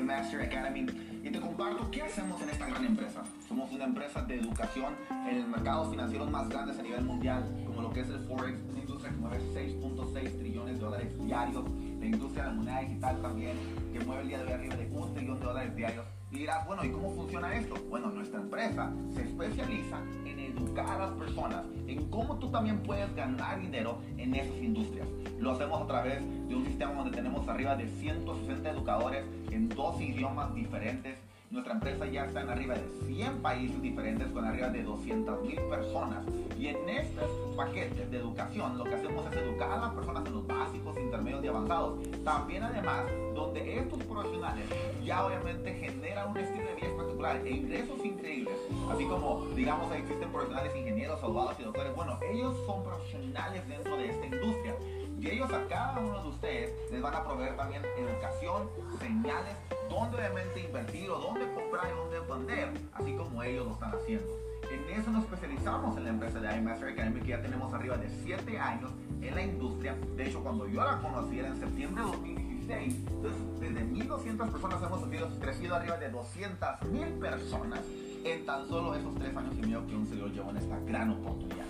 Master 0.00 0.42
Academy 0.42 0.86
y 1.24 1.30
te 1.30 1.40
comparto 1.40 1.90
qué 1.90 2.02
hacemos 2.02 2.40
en 2.40 2.50
esta 2.50 2.66
gran 2.66 2.84
empresa. 2.84 3.24
Somos 3.48 3.72
una 3.72 3.84
empresa 3.84 4.22
de 4.22 4.36
educación 4.36 4.94
en 5.28 5.36
el 5.38 5.48
mercados 5.48 5.90
financieros 5.90 6.30
más 6.30 6.48
grandes 6.48 6.78
a 6.78 6.82
nivel 6.82 7.02
mundial, 7.04 7.44
como 7.66 7.82
lo 7.82 7.90
que 7.90 8.00
es 8.00 8.08
el 8.10 8.20
Forex, 8.20 8.60
una 8.70 8.78
industria 8.78 9.10
que 9.10 9.16
mueve 9.16 9.38
6.6 9.52 10.38
trillones 10.38 10.74
de 10.74 10.84
dólares 10.84 11.24
diarios, 11.24 11.64
la 11.98 12.06
industria 12.06 12.44
de 12.44 12.48
la 12.50 12.54
moneda 12.54 12.80
digital 12.80 13.20
también, 13.20 13.56
que 13.92 14.00
mueve 14.04 14.22
el 14.22 14.28
día 14.28 14.38
de 14.38 14.44
hoy 14.44 14.52
arriba 14.52 14.76
de 14.76 14.86
un 14.86 15.14
trillón 15.14 15.40
de 15.40 15.46
dólares 15.46 15.76
diarios. 15.76 16.06
Y 16.30 16.38
dirás, 16.38 16.66
bueno, 16.66 16.84
¿y 16.84 16.90
cómo 16.90 17.10
funciona 17.10 17.54
esto? 17.56 17.74
Bueno, 17.88 18.10
nuestra 18.10 18.40
empresa 18.40 18.92
se 19.14 19.22
especializa 19.22 20.00
en 20.26 20.37
educar 20.78 21.00
a 21.00 21.06
las 21.06 21.10
personas, 21.12 21.64
en 21.86 22.08
cómo 22.10 22.36
tú 22.36 22.50
también 22.50 22.78
puedes 22.80 23.14
ganar 23.14 23.60
dinero 23.60 23.98
en 24.16 24.34
esas 24.34 24.56
industrias. 24.62 25.06
Lo 25.38 25.52
hacemos 25.52 25.82
a 25.82 25.86
través 25.86 26.20
de 26.48 26.54
un 26.54 26.64
sistema 26.64 26.92
donde 26.92 27.16
tenemos 27.16 27.46
arriba 27.48 27.76
de 27.76 27.88
160 27.88 28.70
educadores 28.70 29.24
en 29.50 29.68
dos 29.68 30.00
idiomas 30.00 30.54
diferentes. 30.54 31.16
Nuestra 31.50 31.74
empresa 31.74 32.06
ya 32.06 32.26
está 32.26 32.42
en 32.42 32.50
arriba 32.50 32.74
de 32.74 32.84
100 33.06 33.38
países 33.38 33.80
diferentes 33.80 34.28
con 34.28 34.44
arriba 34.44 34.68
de 34.68 34.82
200 34.82 35.42
mil 35.44 35.60
personas. 35.70 36.24
Y 36.58 36.66
en 36.68 36.88
estos 36.88 37.30
paquetes 37.58 38.08
de 38.08 38.18
educación 38.18 38.78
lo 38.78 38.84
que 38.84 38.94
hacemos 38.94 39.26
es 39.26 39.36
educar 39.36 39.72
a 39.72 39.78
las 39.78 39.90
personas 39.92 40.24
en 40.26 40.32
los 40.32 40.46
básicos, 40.46 40.96
intermedios 40.96 41.44
y 41.44 41.48
avanzados. 41.48 41.98
También 42.24 42.62
además 42.62 43.04
donde 43.34 43.78
estos 43.78 44.00
profesionales 44.04 44.64
ya 45.04 45.26
obviamente 45.26 45.74
generan 45.74 46.30
un 46.30 46.36
estilo 46.36 46.68
de 46.68 46.74
vida 46.76 46.86
espectacular 46.86 47.36
e 47.44 47.50
ingresos 47.50 48.04
increíbles. 48.04 48.54
Así 48.92 49.04
como 49.06 49.44
digamos 49.56 49.92
existen 49.92 50.30
profesionales 50.30 50.72
ingenieros, 50.76 51.20
abogados 51.20 51.56
y 51.58 51.64
doctores. 51.64 51.96
Bueno, 51.96 52.16
ellos 52.30 52.56
son 52.64 52.84
profesionales 52.84 53.68
dentro 53.68 53.96
de 53.96 54.08
esta 54.08 54.26
industria. 54.26 54.76
Y 55.20 55.28
ellos 55.28 55.52
a 55.52 55.66
cada 55.66 55.98
uno 55.98 56.22
de 56.22 56.28
ustedes 56.28 56.92
les 56.92 57.02
van 57.02 57.14
a 57.16 57.24
proveer 57.24 57.56
también 57.56 57.82
educación, 57.98 58.70
señales, 59.00 59.56
dónde 59.90 60.16
obviamente 60.16 60.60
invertir 60.60 61.10
o 61.10 61.18
dónde 61.18 61.52
comprar 61.54 61.88
y 61.92 61.96
dónde 61.96 62.20
vender, 62.20 62.70
así 62.92 63.16
como 63.16 63.42
ellos 63.42 63.66
lo 63.66 63.72
están 63.72 63.96
haciendo. 63.96 64.32
En 64.70 65.00
eso 65.00 65.10
nos 65.10 65.24
especializamos 65.24 65.96
en 65.96 66.04
la 66.04 66.10
empresa 66.10 66.40
de 66.40 66.56
iMaster 66.56 66.90
Academy, 66.90 67.20
que 67.20 67.28
ya 67.28 67.42
tenemos 67.42 67.72
arriba 67.72 67.96
de 67.96 68.08
7 68.24 68.58
años 68.58 68.90
en 69.22 69.34
la 69.34 69.42
industria. 69.42 69.96
De 70.16 70.28
hecho, 70.28 70.42
cuando 70.42 70.66
yo 70.68 70.84
la 70.84 70.98
conocí 70.98 71.38
era 71.38 71.48
en 71.48 71.56
septiembre 71.58 72.04
de 72.04 72.10
2016. 72.10 72.96
Entonces, 73.08 73.60
desde 73.60 73.84
1.200 73.86 74.50
personas 74.50 74.82
hemos 74.82 75.38
crecido 75.38 75.74
arriba 75.74 75.96
de 75.96 76.12
200.000 76.12 77.18
personas 77.18 77.80
en 78.24 78.44
tan 78.44 78.68
solo 78.68 78.94
esos 78.94 79.14
3 79.14 79.36
años 79.36 79.54
y 79.56 79.60
medio 79.62 79.86
que 79.86 79.96
un 79.96 80.06
señor 80.06 80.32
llevó 80.32 80.50
en 80.50 80.58
esta 80.58 80.78
gran 80.80 81.10
oportunidad 81.10 81.64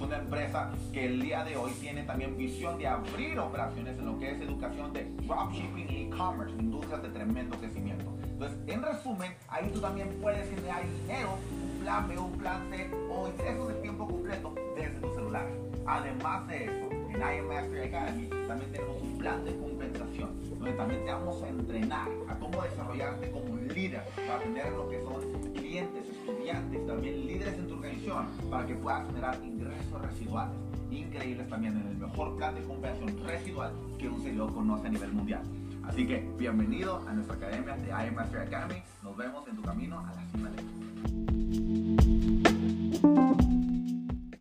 una 0.00 0.16
empresa 0.16 0.70
que 0.92 1.06
el 1.06 1.20
día 1.20 1.44
de 1.44 1.56
hoy 1.56 1.72
tiene 1.72 2.02
también 2.04 2.36
visión 2.36 2.78
de 2.78 2.86
abrir 2.86 3.38
operaciones 3.38 3.98
en 3.98 4.06
lo 4.06 4.18
que 4.18 4.30
es 4.30 4.40
educación 4.40 4.92
de 4.92 5.04
dropshipping 5.26 5.90
y 5.90 6.06
e-commerce, 6.06 6.54
industrias 6.58 7.02
de 7.02 7.08
tremendo 7.10 7.56
crecimiento. 7.58 8.10
Entonces, 8.24 8.58
en 8.66 8.82
resumen, 8.82 9.34
ahí 9.48 9.70
tú 9.72 9.80
también 9.80 10.08
puedes 10.22 10.48
generar 10.48 10.82
dinero, 11.02 11.36
un 11.80 11.86
plan 11.86 12.08
B, 12.08 12.18
un 12.18 12.32
plan 12.32 12.60
C 12.70 12.90
o 13.10 13.28
ingresos 13.28 13.68
de 13.68 13.74
tiempo 13.74 14.06
completo 14.06 14.54
desde 14.76 15.00
tu 15.00 15.14
celular. 15.14 15.48
Además 15.86 16.46
de 16.48 16.64
eso, 16.64 16.90
en 17.08 17.16
IMF 17.16 17.86
Academy 17.86 18.28
también 18.46 18.70
tenemos 18.70 19.02
un 19.02 19.18
plan 19.18 19.44
de 19.46 19.56
compensación, 19.56 20.30
donde 20.50 20.72
también 20.72 21.04
te 21.06 21.12
vamos 21.12 21.42
a 21.42 21.48
entrenar 21.48 22.08
a 22.28 22.38
cómo 22.38 22.62
desarrollarte 22.62 23.30
como 23.30 23.56
líder 23.56 24.02
para 24.14 24.40
tener 24.40 24.72
lo 24.72 24.90
que 24.90 25.02
son 25.02 25.52
clientes, 25.54 26.06
estudiantes, 26.06 26.86
también 26.86 27.26
líderes 27.26 27.54
en 27.54 27.66
tu 27.66 27.74
organización, 27.74 28.26
para 28.50 28.66
que 28.66 28.74
puedas 28.74 29.06
generar 29.06 29.38
ingresos 29.42 30.02
residuales 30.02 30.56
increíbles 30.90 31.48
también 31.48 31.76
en 31.78 31.86
el 31.86 31.96
mejor 31.96 32.36
plan 32.36 32.54
de 32.54 32.62
compensación 32.62 33.16
residual 33.24 33.72
que 33.96 34.08
un 34.08 34.20
servidor 34.22 34.52
conoce 34.52 34.88
a 34.88 34.90
nivel 34.90 35.12
mundial. 35.12 35.42
Así 35.84 36.06
que 36.06 36.28
bienvenido 36.36 37.02
a 37.08 37.12
nuestra 37.12 37.36
academia 37.36 37.76
de 37.76 38.08
IMaster 38.08 38.42
Academy. 38.42 38.82
Nos 39.02 39.16
vemos 39.16 39.48
en 39.48 39.56
tu 39.56 39.62
camino 39.62 39.98
a 39.98 40.12
la 40.12 40.22